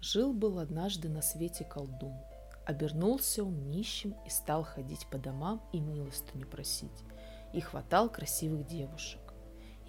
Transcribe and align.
Жил-был 0.00 0.60
однажды 0.60 1.08
на 1.08 1.22
свете 1.22 1.64
колдун. 1.64 2.14
Обернулся 2.64 3.42
он 3.42 3.68
нищим 3.68 4.14
и 4.24 4.30
стал 4.30 4.62
ходить 4.62 5.08
по 5.10 5.18
домам 5.18 5.60
и 5.72 5.80
милостыню 5.80 6.46
просить. 6.46 7.02
И 7.52 7.60
хватал 7.60 8.08
красивых 8.08 8.64
девушек. 8.66 9.20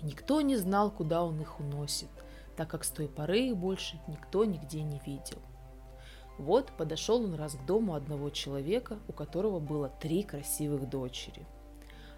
И 0.01 0.05
никто 0.05 0.41
не 0.41 0.57
знал, 0.57 0.89
куда 0.89 1.23
он 1.23 1.39
их 1.39 1.59
уносит, 1.59 2.09
так 2.57 2.69
как 2.69 2.85
с 2.85 2.89
той 2.89 3.07
поры 3.07 3.49
их 3.49 3.57
больше 3.57 4.01
никто 4.07 4.45
нигде 4.45 4.81
не 4.81 4.99
видел. 5.05 5.39
Вот 6.39 6.71
подошел 6.75 7.23
он 7.23 7.35
раз 7.35 7.53
к 7.53 7.65
дому 7.65 7.93
одного 7.93 8.31
человека, 8.31 8.97
у 9.07 9.13
которого 9.13 9.59
было 9.59 9.89
три 9.89 10.23
красивых 10.23 10.89
дочери. 10.89 11.45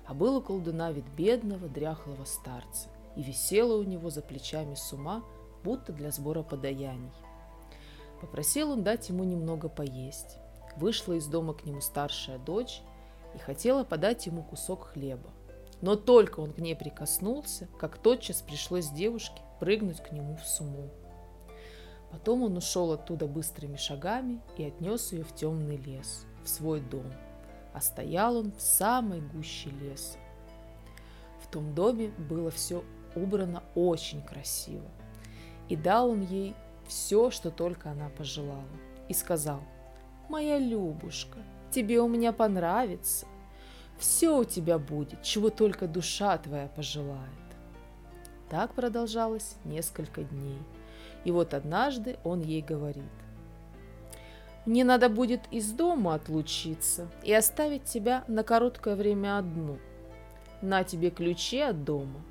А 0.05 0.13
был 0.13 0.37
у 0.37 0.41
колдуна 0.41 0.91
вид 0.93 1.05
бедного, 1.17 1.67
дряхлого 1.67 2.23
старца, 2.23 2.87
и 3.17 3.23
висела 3.23 3.77
у 3.77 3.83
него 3.83 4.09
за 4.09 4.21
плечами 4.21 4.75
сума, 4.75 5.25
будто 5.63 5.91
для 5.91 6.11
сбора 6.11 6.43
подаяний. 6.43 7.11
Попросил 8.21 8.71
он 8.71 8.83
дать 8.83 9.09
ему 9.09 9.23
немного 9.23 9.67
поесть. 9.67 10.37
Вышла 10.77 11.13
из 11.13 11.25
дома 11.25 11.53
к 11.55 11.65
нему 11.65 11.81
старшая 11.81 12.37
дочь 12.37 12.81
и 13.33 13.39
хотела 13.39 13.83
подать 13.83 14.27
ему 14.27 14.43
кусок 14.43 14.89
хлеба. 14.89 15.31
Но 15.81 15.95
только 15.95 16.39
он 16.39 16.53
к 16.53 16.59
ней 16.59 16.75
прикоснулся, 16.75 17.67
как 17.79 17.97
тотчас 17.97 18.41
пришлось 18.41 18.89
девушке 18.89 19.41
прыгнуть 19.59 20.01
к 20.01 20.11
нему 20.11 20.37
в 20.37 20.45
суму. 20.45 20.91
Потом 22.11 22.43
он 22.43 22.57
ушел 22.57 22.91
оттуда 22.91 23.25
быстрыми 23.25 23.77
шагами 23.77 24.41
и 24.57 24.65
отнес 24.65 25.11
ее 25.11 25.23
в 25.23 25.33
темный 25.33 25.77
лес, 25.77 26.25
в 26.43 26.49
свой 26.49 26.81
дом. 26.81 27.11
А 27.73 27.81
стоял 27.81 28.37
он 28.37 28.51
в 28.51 28.61
самой 28.61 29.21
гуще 29.21 29.69
леса. 29.69 30.19
В 31.41 31.47
том 31.47 31.73
доме 31.73 32.09
было 32.29 32.51
все 32.51 32.83
убрано 33.15 33.63
очень 33.73 34.21
красиво. 34.21 34.87
И 35.69 35.75
дал 35.75 36.09
он 36.09 36.21
ей 36.21 36.53
все, 36.91 37.31
что 37.31 37.51
только 37.51 37.89
она 37.89 38.09
пожелала. 38.09 38.67
И 39.07 39.13
сказал, 39.13 39.61
«Моя 40.27 40.59
Любушка, 40.59 41.39
тебе 41.71 42.01
у 42.01 42.07
меня 42.09 42.33
понравится. 42.33 43.25
Все 43.97 44.37
у 44.37 44.43
тебя 44.43 44.77
будет, 44.77 45.23
чего 45.23 45.49
только 45.49 45.87
душа 45.87 46.37
твоя 46.37 46.67
пожелает». 46.67 47.29
Так 48.49 48.73
продолжалось 48.73 49.55
несколько 49.63 50.23
дней. 50.23 50.57
И 51.23 51.31
вот 51.31 51.53
однажды 51.53 52.17
он 52.25 52.41
ей 52.41 52.61
говорит, 52.61 53.03
«Мне 54.65 54.83
надо 54.83 55.07
будет 55.07 55.41
из 55.49 55.71
дома 55.71 56.15
отлучиться 56.15 57.09
и 57.23 57.33
оставить 57.33 57.85
тебя 57.85 58.25
на 58.27 58.43
короткое 58.43 58.97
время 58.97 59.37
одну. 59.37 59.77
На 60.61 60.83
тебе 60.83 61.09
ключи 61.09 61.59
от 61.59 61.85
дома, 61.85 62.21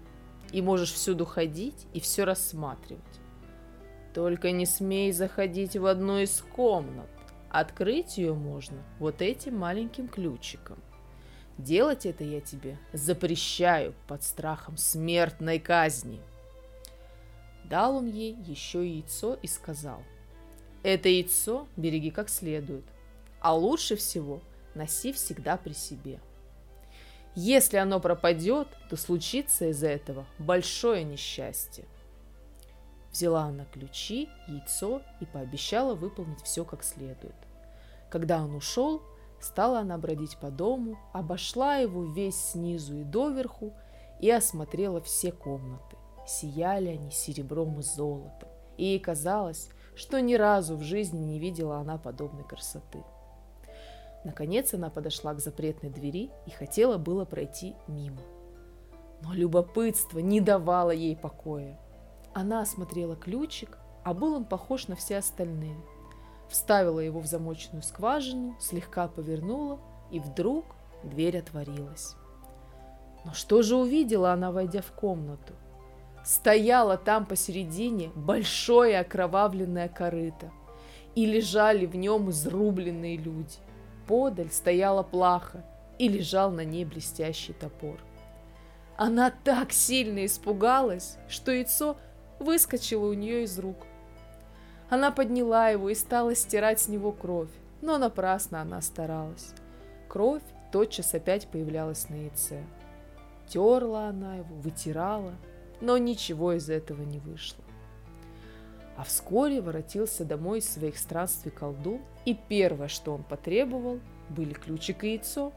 и 0.52 0.60
можешь 0.60 0.92
всюду 0.92 1.24
ходить 1.24 1.86
и 1.94 2.00
все 2.00 2.24
рассматривать. 2.24 3.19
Только 4.14 4.50
не 4.50 4.66
смей 4.66 5.12
заходить 5.12 5.76
в 5.76 5.86
одну 5.86 6.18
из 6.18 6.42
комнат. 6.54 7.08
Открыть 7.48 8.18
ее 8.18 8.34
можно 8.34 8.78
вот 8.98 9.22
этим 9.22 9.56
маленьким 9.56 10.08
ключиком. 10.08 10.78
Делать 11.58 12.06
это 12.06 12.24
я 12.24 12.40
тебе 12.40 12.78
запрещаю 12.92 13.94
под 14.06 14.22
страхом 14.22 14.76
смертной 14.76 15.58
казни. 15.58 16.20
Дал 17.64 17.96
он 17.96 18.06
ей 18.06 18.34
еще 18.46 18.86
яйцо 18.86 19.36
и 19.42 19.46
сказал, 19.46 20.02
это 20.82 21.08
яйцо 21.08 21.68
береги 21.76 22.10
как 22.10 22.28
следует, 22.28 22.84
а 23.40 23.54
лучше 23.54 23.96
всего 23.96 24.40
носи 24.74 25.12
всегда 25.12 25.56
при 25.56 25.72
себе. 25.72 26.20
Если 27.34 27.76
оно 27.76 28.00
пропадет, 28.00 28.68
то 28.88 28.96
случится 28.96 29.66
из-за 29.66 29.88
этого 29.88 30.26
большое 30.38 31.04
несчастье. 31.04 31.84
Взяла 33.12 33.44
она 33.44 33.64
ключи, 33.64 34.28
яйцо 34.46 35.02
и 35.20 35.26
пообещала 35.26 35.94
выполнить 35.94 36.42
все 36.42 36.64
как 36.64 36.84
следует. 36.84 37.34
Когда 38.08 38.42
он 38.42 38.54
ушел, 38.54 39.02
стала 39.40 39.80
она 39.80 39.98
бродить 39.98 40.36
по 40.38 40.50
дому, 40.50 40.98
обошла 41.12 41.76
его 41.76 42.04
весь 42.04 42.36
снизу 42.36 42.96
и 42.96 43.04
доверху 43.04 43.72
и 44.20 44.30
осмотрела 44.30 45.00
все 45.00 45.32
комнаты. 45.32 45.96
Сияли 46.26 46.88
они 46.88 47.10
серебром 47.10 47.80
и 47.80 47.82
золотом, 47.82 48.48
и 48.76 48.84
ей 48.84 49.00
казалось, 49.00 49.68
что 49.96 50.20
ни 50.20 50.34
разу 50.34 50.76
в 50.76 50.82
жизни 50.82 51.18
не 51.18 51.38
видела 51.38 51.78
она 51.78 51.98
подобной 51.98 52.44
красоты. 52.44 53.02
Наконец 54.22 54.74
она 54.74 54.90
подошла 54.90 55.34
к 55.34 55.40
запретной 55.40 55.90
двери 55.90 56.30
и 56.46 56.50
хотела 56.50 56.98
было 56.98 57.24
пройти 57.24 57.74
мимо. 57.88 58.20
Но 59.22 59.32
любопытство 59.32 60.18
не 60.18 60.40
давало 60.40 60.90
ей 60.90 61.16
покоя. 61.16 61.78
Она 62.32 62.62
осмотрела 62.62 63.16
ключик, 63.16 63.78
а 64.04 64.14
был 64.14 64.34
он 64.34 64.44
похож 64.44 64.88
на 64.88 64.96
все 64.96 65.18
остальные. 65.18 65.76
Вставила 66.48 67.00
его 67.00 67.20
в 67.20 67.26
замочную 67.26 67.82
скважину, 67.82 68.56
слегка 68.60 69.08
повернула, 69.08 69.78
и 70.10 70.20
вдруг 70.20 70.64
дверь 71.04 71.38
отворилась. 71.38 72.16
Но 73.24 73.34
что 73.34 73.62
же 73.62 73.76
увидела 73.76 74.32
она, 74.32 74.50
войдя 74.50 74.82
в 74.82 74.92
комнату? 74.92 75.54
Стояло 76.24 76.96
там 76.96 77.26
посередине 77.26 78.10
большое 78.14 78.98
окровавленное 78.98 79.88
корыто, 79.88 80.50
и 81.14 81.26
лежали 81.26 81.86
в 81.86 81.96
нем 81.96 82.30
изрубленные 82.30 83.16
люди. 83.16 83.56
Подаль 84.06 84.50
стояла 84.50 85.02
плаха, 85.02 85.64
и 86.00 86.08
лежал 86.08 86.50
на 86.50 86.64
ней 86.64 86.86
блестящий 86.86 87.52
топор. 87.52 88.00
Она 88.96 89.30
так 89.30 89.70
сильно 89.70 90.24
испугалась, 90.24 91.18
что 91.28 91.52
яйцо 91.52 91.98
выскочило 92.40 93.06
у 93.06 93.12
нее 93.12 93.44
из 93.44 93.58
рук. 93.58 93.76
Она 94.88 95.12
подняла 95.12 95.68
его 95.68 95.88
и 95.90 95.94
стала 95.94 96.34
стирать 96.34 96.80
с 96.80 96.88
него 96.88 97.12
кровь, 97.12 97.50
но 97.80 97.96
напрасно 97.98 98.60
она 98.60 98.80
старалась. 98.80 99.52
Кровь 100.08 100.42
тотчас 100.72 101.14
опять 101.14 101.46
появлялась 101.46 102.08
на 102.08 102.14
яйце. 102.14 102.64
Терла 103.46 104.08
она 104.08 104.36
его, 104.36 104.54
вытирала, 104.56 105.34
но 105.80 105.96
ничего 105.98 106.54
из 106.54 106.68
этого 106.68 107.02
не 107.02 107.18
вышло. 107.18 107.62
А 108.96 109.04
вскоре 109.04 109.60
воротился 109.60 110.24
домой 110.24 110.58
из 110.58 110.68
своих 110.68 110.98
странствий 110.98 111.50
колдун, 111.50 112.00
и 112.24 112.34
первое, 112.34 112.88
что 112.88 113.14
он 113.14 113.22
потребовал, 113.22 113.98
были 114.28 114.52
ключик 114.52 115.04
и 115.04 115.12
яйцо. 115.12 115.52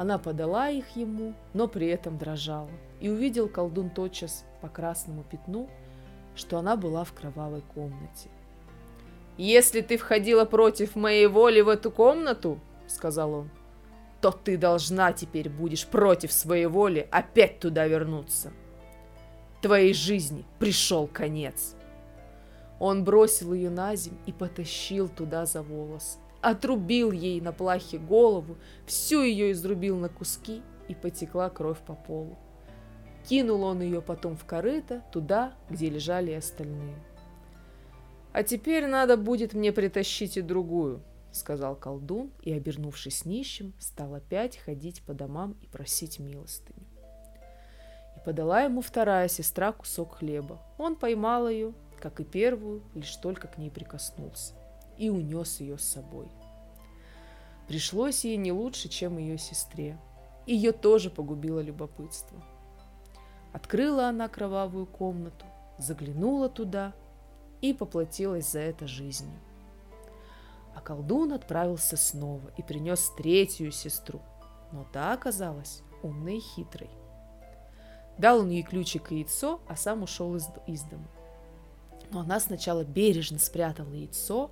Она 0.00 0.16
подала 0.16 0.70
их 0.70 0.96
ему, 0.96 1.34
но 1.52 1.68
при 1.68 1.88
этом 1.88 2.16
дрожала, 2.16 2.70
и 3.00 3.10
увидел 3.10 3.50
колдун 3.50 3.90
тотчас 3.90 4.46
по 4.62 4.68
красному 4.70 5.24
пятну, 5.24 5.68
что 6.34 6.56
она 6.56 6.76
была 6.76 7.04
в 7.04 7.12
кровавой 7.12 7.60
комнате. 7.74 8.30
«Если 9.36 9.82
ты 9.82 9.98
входила 9.98 10.46
против 10.46 10.96
моей 10.96 11.26
воли 11.26 11.60
в 11.60 11.68
эту 11.68 11.90
комнату,— 11.90 12.58
сказал 12.86 13.34
он,— 13.34 13.50
то 14.22 14.30
ты 14.30 14.56
должна 14.56 15.12
теперь 15.12 15.50
будешь 15.50 15.86
против 15.86 16.32
своей 16.32 16.64
воли 16.64 17.06
опять 17.10 17.60
туда 17.60 17.86
вернуться. 17.86 18.52
Твоей 19.60 19.92
жизни 19.92 20.46
пришел 20.58 21.08
конец». 21.08 21.76
Он 22.78 23.04
бросил 23.04 23.52
ее 23.52 23.68
на 23.68 23.94
земь 23.96 24.16
и 24.24 24.32
потащил 24.32 25.10
туда 25.10 25.44
за 25.44 25.62
волос. 25.62 26.18
Отрубил 26.42 27.12
ей 27.12 27.40
на 27.40 27.52
плахе 27.52 27.98
голову, 27.98 28.56
всю 28.86 29.22
ее 29.22 29.52
изрубил 29.52 29.96
на 29.98 30.08
куски, 30.08 30.62
и 30.88 30.94
потекла 30.94 31.50
кровь 31.50 31.78
по 31.78 31.94
полу. 31.94 32.36
Кинул 33.28 33.62
он 33.62 33.80
ее 33.80 34.02
потом 34.02 34.36
в 34.36 34.44
корыто, 34.44 35.04
туда, 35.12 35.54
где 35.68 35.88
лежали 35.88 36.32
остальные. 36.32 36.96
«А 38.32 38.42
теперь 38.42 38.86
надо 38.86 39.16
будет 39.16 39.54
мне 39.54 39.72
притащить 39.72 40.36
и 40.36 40.40
другую»,— 40.40 41.02
сказал 41.32 41.76
колдун, 41.76 42.32
и, 42.42 42.52
обернувшись 42.52 43.24
нищим, 43.24 43.72
стал 43.78 44.14
опять 44.14 44.56
ходить 44.56 45.02
по 45.02 45.14
домам 45.14 45.56
и 45.62 45.66
просить 45.66 46.18
милостыню. 46.18 46.86
И 48.16 48.24
подала 48.24 48.62
ему 48.62 48.80
вторая 48.80 49.28
сестра 49.28 49.72
кусок 49.72 50.16
хлеба. 50.16 50.60
Он 50.78 50.96
поймал 50.96 51.48
ее, 51.48 51.72
как 52.00 52.18
и 52.20 52.24
первую, 52.24 52.82
лишь 52.94 53.14
только 53.16 53.46
к 53.46 53.58
ней 53.58 53.70
прикоснулся, 53.70 54.54
и 55.00 55.08
унес 55.08 55.60
ее 55.60 55.78
с 55.78 55.82
собой. 55.82 56.28
Пришлось 57.66 58.24
ей 58.24 58.36
не 58.36 58.52
лучше, 58.52 58.88
чем 58.88 59.16
ее 59.16 59.38
сестре. 59.38 59.98
Ее 60.46 60.72
тоже 60.72 61.08
погубило 61.08 61.60
любопытство. 61.60 62.38
Открыла 63.52 64.08
она 64.08 64.28
кровавую 64.28 64.86
комнату, 64.86 65.46
заглянула 65.78 66.48
туда 66.48 66.92
и 67.62 67.72
поплатилась 67.72 68.50
за 68.50 68.60
это 68.60 68.86
жизнью. 68.86 69.38
А 70.74 70.80
колдун 70.80 71.32
отправился 71.32 71.96
снова 71.96 72.52
и 72.56 72.62
принес 72.62 73.10
третью 73.16 73.72
сестру, 73.72 74.20
но 74.70 74.84
та 74.92 75.12
оказалась 75.14 75.82
умной 76.02 76.36
и 76.36 76.40
хитрой. 76.40 76.90
Дал 78.18 78.40
он 78.40 78.50
ей 78.50 78.62
ключик 78.62 79.12
и 79.12 79.16
яйцо, 79.16 79.60
а 79.66 79.76
сам 79.76 80.02
ушел 80.02 80.36
из, 80.36 80.46
из 80.66 80.82
дома. 80.82 81.08
Но 82.10 82.20
она 82.20 82.38
сначала 82.38 82.84
бережно 82.84 83.38
спрятала 83.38 83.92
яйцо, 83.92 84.50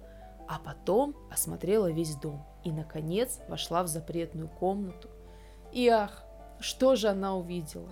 а 0.48 0.58
потом 0.58 1.14
осмотрела 1.30 1.92
весь 1.92 2.16
дом 2.16 2.42
и, 2.64 2.72
наконец, 2.72 3.38
вошла 3.48 3.82
в 3.82 3.86
запретную 3.86 4.48
комнату. 4.48 5.08
И 5.72 5.86
ах, 5.88 6.24
что 6.58 6.96
же 6.96 7.08
она 7.08 7.36
увидела? 7.36 7.90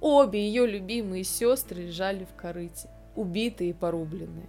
Обе 0.00 0.46
ее 0.46 0.64
любимые 0.64 1.24
сестры 1.24 1.82
лежали 1.82 2.24
в 2.24 2.34
корыте, 2.36 2.88
убитые 3.16 3.70
и 3.70 3.74
порубленные. 3.74 4.48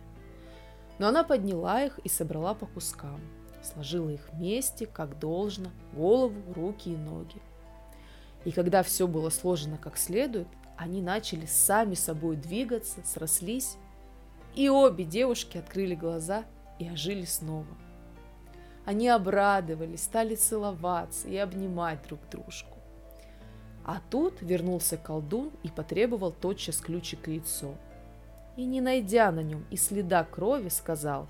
Но 1.00 1.08
она 1.08 1.24
подняла 1.24 1.82
их 1.82 1.98
и 2.04 2.10
собрала 2.10 2.54
по 2.54 2.68
кускам, 2.68 3.20
сложила 3.64 4.10
их 4.10 4.30
вместе, 4.32 4.86
как 4.86 5.18
должно, 5.18 5.72
голову, 5.94 6.54
руки 6.54 6.94
и 6.94 6.98
ноги. 6.98 7.42
И 8.46 8.52
когда 8.52 8.84
все 8.84 9.08
было 9.08 9.32
сложено 9.32 9.78
как 9.78 9.98
следует, 9.98 10.48
они 10.78 11.02
начали 11.02 11.48
сами 11.48 11.96
собой 11.96 12.36
двигаться, 12.36 13.02
срослись, 13.04 13.78
и 14.56 14.70
обе 14.70 15.04
девушки 15.04 15.58
открыли 15.58 15.96
глаза 15.96 16.46
и 16.80 16.90
ожили 16.90 17.26
снова. 17.26 17.68
Они 18.86 19.08
обрадовались, 19.08 20.04
стали 20.04 20.36
целоваться 20.36 21.28
и 21.28 21.38
обнимать 21.38 22.02
друг 22.08 22.20
дружку. 22.32 22.78
А 23.86 24.02
тут 24.10 24.42
вернулся 24.42 24.98
колдун 24.98 25.52
и 25.64 25.70
потребовал 25.70 26.32
тотчас 26.32 26.78
ключик 26.78 27.28
и 27.28 27.34
яйцо. 27.34 27.76
И 28.56 28.66
не 28.66 28.82
найдя 28.82 29.32
на 29.32 29.42
нем 29.42 29.66
и 29.70 29.78
следа 29.78 30.24
крови, 30.24 30.70
сказал, 30.70 31.28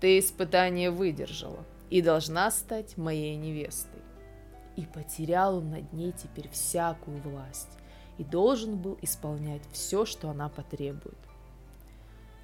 «Ты 0.00 0.18
испытание 0.18 0.90
выдержала 0.90 1.64
и 1.90 2.02
должна 2.02 2.50
стать 2.50 2.96
моей 2.96 3.36
невестой». 3.36 4.00
И 4.76 4.86
потерял 4.86 5.58
он 5.58 5.70
над 5.70 5.92
ней 5.92 6.12
теперь 6.12 6.48
всякую 6.48 7.20
власть 7.22 7.78
и 8.18 8.24
должен 8.24 8.76
был 8.76 8.98
исполнять 9.02 9.62
все, 9.72 10.04
что 10.04 10.30
она 10.30 10.48
потребует. 10.48 11.18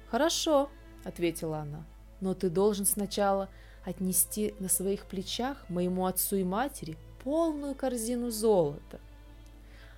«Хорошо»,— 0.09 0.69
ответила 1.03 1.59
она,— 1.59 1.85
«но 2.21 2.33
ты 2.33 2.49
должен 2.49 2.85
сначала 2.85 3.49
отнести 3.85 4.53
на 4.59 4.67
своих 4.67 5.05
плечах 5.05 5.69
моему 5.69 6.05
отцу 6.05 6.37
и 6.37 6.43
матери 6.43 6.97
полную 7.23 7.75
корзину 7.75 8.29
золота, 8.29 8.99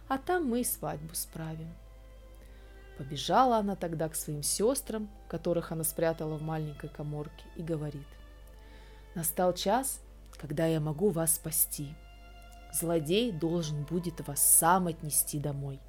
а 0.07 0.17
там 0.17 0.45
мы 0.45 0.61
и 0.61 0.65
свадьбу 0.65 1.15
справим». 1.15 1.73
Побежала 2.97 3.57
она 3.57 3.75
тогда 3.75 4.09
к 4.09 4.15
своим 4.15 4.43
сестрам, 4.43 5.09
которых 5.27 5.71
она 5.71 5.83
спрятала 5.83 6.37
в 6.37 6.43
маленькой 6.43 6.89
коморке, 6.89 7.45
и 7.55 7.63
говорит, 7.63 8.07
«Настал 9.15 9.53
час, 9.53 10.01
когда 10.37 10.67
я 10.67 10.79
могу 10.79 11.09
вас 11.09 11.35
спасти 11.35 11.95
злодей 12.73 13.31
должен 13.31 13.83
будет 13.83 14.25
вас 14.27 14.41
сам 14.41 14.87
отнести 14.87 15.39
домой. 15.39 15.79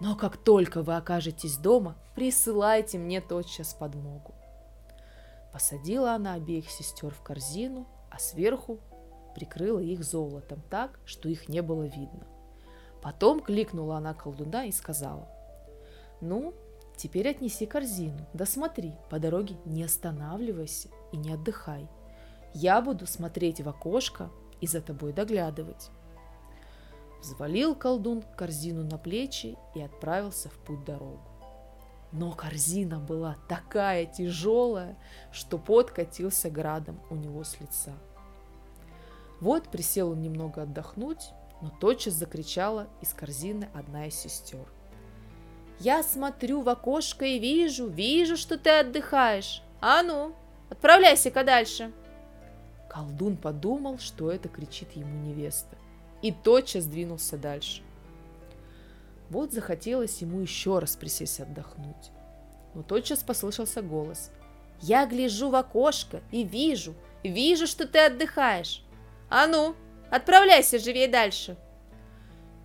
Но 0.00 0.16
как 0.16 0.36
только 0.36 0.82
вы 0.82 0.96
окажетесь 0.96 1.56
дома, 1.56 1.96
присылайте 2.14 2.98
мне 2.98 3.20
тотчас 3.20 3.74
подмогу. 3.74 4.34
Посадила 5.52 6.12
она 6.12 6.34
обеих 6.34 6.70
сестер 6.70 7.12
в 7.12 7.22
корзину, 7.22 7.86
а 8.10 8.18
сверху 8.18 8.80
прикрыла 9.34 9.80
их 9.80 10.02
золотом 10.02 10.62
так, 10.70 10.98
что 11.04 11.28
их 11.28 11.48
не 11.48 11.60
было 11.60 11.84
видно. 11.84 12.26
Потом 13.02 13.40
кликнула 13.40 13.98
она 13.98 14.14
колдуна 14.14 14.64
и 14.64 14.72
сказала, 14.72 15.28
«Ну, 16.20 16.54
теперь 16.96 17.28
отнеси 17.28 17.66
корзину, 17.66 18.26
да 18.32 18.46
смотри, 18.46 18.94
по 19.10 19.18
дороге 19.18 19.56
не 19.64 19.82
останавливайся 19.82 20.88
и 21.12 21.16
не 21.16 21.32
отдыхай. 21.32 21.88
Я 22.52 22.80
буду 22.80 23.06
смотреть 23.06 23.60
в 23.60 23.68
окошко, 23.68 24.30
и 24.60 24.66
за 24.66 24.80
тобой 24.80 25.12
доглядывать. 25.12 25.90
Взвалил 27.20 27.74
колдун 27.74 28.22
корзину 28.36 28.84
на 28.84 28.98
плечи 28.98 29.56
и 29.74 29.82
отправился 29.82 30.48
в 30.48 30.58
путь 30.58 30.84
дорогу. 30.84 31.20
Но 32.12 32.32
корзина 32.32 32.98
была 32.98 33.36
такая 33.48 34.06
тяжелая, 34.06 34.96
что 35.30 35.58
пот 35.58 35.90
катился 35.90 36.50
градом 36.50 37.00
у 37.10 37.14
него 37.14 37.44
с 37.44 37.60
лица. 37.60 37.94
Вот 39.40 39.68
присел 39.68 40.10
он 40.10 40.20
немного 40.20 40.62
отдохнуть, 40.62 41.30
но 41.62 41.70
тотчас 41.70 42.14
закричала 42.14 42.88
из 43.00 43.12
корзины 43.12 43.68
одна 43.74 44.06
из 44.06 44.14
сестер. 44.14 44.66
«Я 45.78 46.02
смотрю 46.02 46.62
в 46.62 46.68
окошко 46.68 47.24
и 47.24 47.38
вижу, 47.38 47.86
вижу, 47.86 48.36
что 48.36 48.58
ты 48.58 48.70
отдыхаешь. 48.70 49.62
А 49.80 50.02
ну, 50.02 50.34
отправляйся-ка 50.68 51.44
дальше!» 51.44 51.92
Колдун 52.88 53.36
подумал, 53.36 53.98
что 53.98 54.30
это 54.30 54.48
кричит 54.48 54.92
ему 54.92 55.20
невеста, 55.20 55.76
и 56.22 56.32
тотчас 56.32 56.86
двинулся 56.86 57.36
дальше. 57.36 57.82
Вот 59.30 59.52
захотелось 59.52 60.20
ему 60.20 60.40
еще 60.40 60.78
раз 60.78 60.96
присесть 60.96 61.40
отдохнуть. 61.40 62.10
Но 62.74 62.82
тотчас 62.82 63.22
послышался 63.22 63.80
голос. 63.80 64.30
«Я 64.80 65.06
гляжу 65.06 65.50
в 65.50 65.54
окошко 65.54 66.20
и 66.30 66.42
вижу, 66.42 66.94
вижу, 67.22 67.66
что 67.66 67.86
ты 67.86 67.98
отдыхаешь. 67.98 68.82
А 69.28 69.46
ну, 69.46 69.74
отправляйся 70.10 70.78
живее 70.78 71.08
дальше!» 71.08 71.56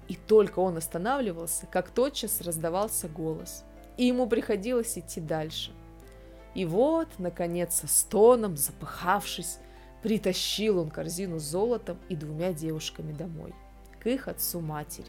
И 0.07 0.15
только 0.15 0.59
он 0.59 0.77
останавливался, 0.77 1.65
как 1.65 1.89
тотчас 1.89 2.41
раздавался 2.41 3.07
голос, 3.07 3.63
и 3.97 4.05
ему 4.05 4.27
приходилось 4.27 4.97
идти 4.97 5.19
дальше. 5.19 5.71
И 6.53 6.65
вот, 6.65 7.09
наконец, 7.17 7.75
со 7.75 7.87
стоном, 7.87 8.55
запыхавшись, 8.55 9.59
Притащил 10.01 10.79
он 10.79 10.89
корзину 10.89 11.39
с 11.39 11.43
золотом 11.43 11.97
и 12.09 12.15
двумя 12.15 12.53
девушками 12.53 13.11
домой, 13.11 13.53
к 13.99 14.07
их 14.07 14.27
отцу 14.27 14.59
матери. 14.59 15.07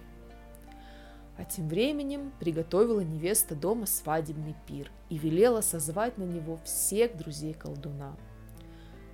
А 1.37 1.45
тем 1.45 1.69
временем 1.69 2.33
приготовила 2.41 3.01
невеста 3.01 3.55
дома 3.55 3.85
свадебный 3.85 4.57
пир 4.67 4.91
и 5.11 5.19
велела 5.19 5.61
созвать 5.61 6.17
на 6.17 6.23
него 6.23 6.59
всех 6.65 7.15
друзей 7.17 7.53
колдуна. 7.53 8.17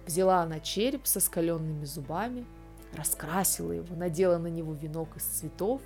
Взяла 0.07 0.43
она 0.43 0.61
череп 0.61 1.07
со 1.07 1.19
скаленными 1.19 1.85
зубами, 1.85 2.47
раскрасила 2.95 3.73
его, 3.73 3.97
надела 3.97 4.39
на 4.39 4.49
него 4.49 4.73
венок 4.75 5.17
из 5.17 5.25
цветов, 5.25 5.83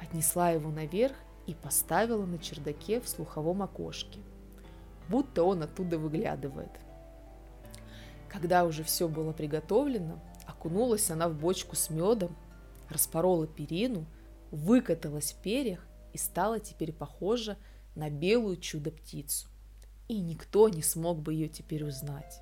отнесла 0.00 0.50
его 0.50 0.70
наверх 0.70 1.16
и 1.46 1.54
поставила 1.54 2.26
на 2.26 2.38
чердаке 2.38 3.00
в 3.00 3.08
слуховом 3.08 3.62
окошке, 3.62 4.20
будто 5.08 5.42
он 5.42 5.64
оттуда 5.64 5.98
выглядывает– 5.98 6.70
когда 8.32 8.64
уже 8.64 8.82
все 8.82 9.08
было 9.08 9.32
приготовлено, 9.32 10.18
окунулась 10.46 11.10
она 11.10 11.28
в 11.28 11.34
бочку 11.34 11.76
с 11.76 11.90
медом, 11.90 12.34
распорола 12.88 13.46
перину, 13.46 14.06
выкаталась 14.50 15.32
в 15.32 15.42
перьях 15.42 15.86
и 16.14 16.18
стала 16.18 16.58
теперь 16.58 16.92
похожа 16.92 17.58
на 17.94 18.08
белую 18.08 18.56
чудо-птицу. 18.56 19.48
И 20.08 20.18
никто 20.18 20.68
не 20.70 20.82
смог 20.82 21.18
бы 21.18 21.34
ее 21.34 21.48
теперь 21.48 21.84
узнать. 21.84 22.40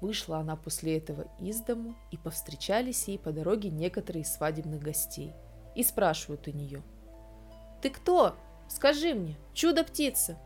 Вышла 0.00 0.38
она 0.38 0.56
после 0.56 0.96
этого 0.96 1.26
из 1.40 1.60
дому, 1.60 1.94
и 2.10 2.16
повстречались 2.16 3.08
ей 3.08 3.18
по 3.18 3.32
дороге 3.32 3.68
некоторые 3.70 4.24
свадебных 4.24 4.80
гостей. 4.80 5.32
И 5.74 5.82
спрашивают 5.82 6.46
у 6.48 6.50
нее. 6.50 6.82
«Ты 7.80 7.90
кто? 7.90 8.36
Скажи 8.68 9.14
мне, 9.14 9.36
чудо-птица!» 9.54 10.38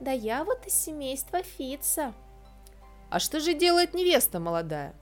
«Да 0.00 0.12
я 0.12 0.44
вот 0.44 0.66
из 0.66 0.74
семейства 0.74 1.42
Фица», 1.42 2.14
а 3.10 3.18
что 3.18 3.40
же 3.40 3.54
делает 3.54 3.94
невеста 3.94 4.38
молодая? 4.38 4.94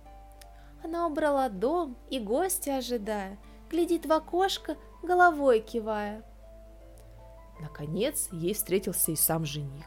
Она 0.85 1.07
убрала 1.07 1.49
дом 1.49 1.97
и 2.11 2.21
гостя 2.21 2.77
ожидая, 2.77 3.39
глядит 3.71 4.07
в 4.07 4.13
окошко, 4.13 4.77
головой 5.03 5.61
кивая. 5.61 6.23
Наконец 7.61 8.29
ей 8.33 8.55
встретился 8.55 9.13
и 9.13 9.17
сам 9.17 9.45
жених. 9.45 9.87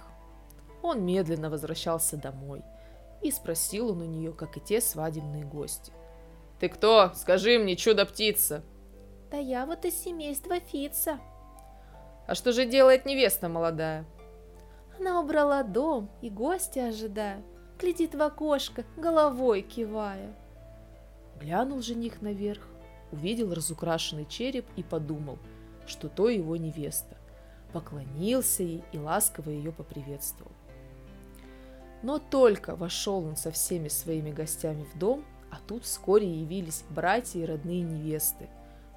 Он 0.81 1.05
медленно 1.05 1.49
возвращался 1.49 2.17
домой, 2.17 2.63
и 3.21 3.31
спросил 3.31 3.91
он 3.91 4.01
у 4.01 4.05
нее, 4.05 4.33
как 4.33 4.57
и 4.57 4.61
те 4.61 4.81
свадебные 4.81 5.45
гости. 5.45 5.91
«Ты 6.59 6.69
кто? 6.69 7.11
Скажи 7.15 7.57
мне, 7.59 7.75
чудо-птица!» 7.75 8.63
«Да 9.31 9.37
я 9.37 9.65
вот 9.65 9.85
из 9.85 9.95
семейства 9.95 10.59
Фица». 10.59 11.19
«А 12.27 12.35
что 12.35 12.51
же 12.51 12.65
делает 12.65 13.05
невеста 13.05 13.47
молодая?» 13.49 14.05
Она 14.99 15.21
убрала 15.21 15.63
дом 15.63 16.09
и 16.21 16.29
гостя 16.29 16.87
ожидая, 16.87 17.43
глядит 17.79 18.13
в 18.13 18.21
окошко, 18.21 18.83
головой 18.97 19.61
кивая. 19.61 20.33
Глянул 21.39 21.81
жених 21.81 22.21
наверх, 22.21 22.67
увидел 23.11 23.53
разукрашенный 23.53 24.25
череп 24.25 24.65
и 24.75 24.83
подумал, 24.83 25.39
что 25.87 26.09
то 26.09 26.29
его 26.29 26.57
невеста. 26.57 27.15
Поклонился 27.71 28.63
ей 28.63 28.83
и 28.91 28.97
ласково 28.97 29.51
ее 29.51 29.71
поприветствовал. 29.71 30.51
Но 32.01 32.19
только 32.19 32.75
вошел 32.75 33.25
он 33.25 33.35
со 33.35 33.51
всеми 33.51 33.87
своими 33.87 34.31
гостями 34.31 34.85
в 34.93 34.97
дом, 34.97 35.23
а 35.51 35.59
тут 35.65 35.85
вскоре 35.85 36.27
явились 36.27 36.83
братья 36.89 37.39
и 37.39 37.45
родные 37.45 37.81
невесты, 37.81 38.49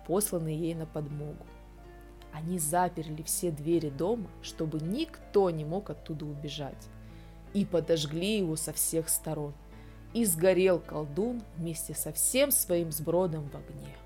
посланные 0.06 0.58
ей 0.58 0.74
на 0.74 0.86
подмогу. 0.86 1.46
Они 2.32 2.58
заперли 2.58 3.22
все 3.22 3.50
двери 3.50 3.90
дома, 3.90 4.28
чтобы 4.42 4.80
никто 4.80 5.50
не 5.50 5.64
мог 5.64 5.90
оттуда 5.90 6.24
убежать 6.24 6.88
и 7.54 7.64
подожгли 7.64 8.38
его 8.38 8.56
со 8.56 8.72
всех 8.72 9.08
сторон. 9.08 9.54
И 10.12 10.24
сгорел 10.24 10.78
колдун 10.78 11.42
вместе 11.56 11.94
со 11.94 12.12
всем 12.12 12.50
своим 12.50 12.92
сбродом 12.92 13.48
в 13.48 13.56
огне. 13.56 13.96